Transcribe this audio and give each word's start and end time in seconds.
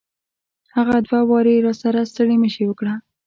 هغه 0.75 0.95
دوه 1.07 1.19
واري 1.29 1.55
راسره 1.65 2.01
ستړي 2.11 2.35
مشي 2.43 2.63
وکړه. 2.67 2.93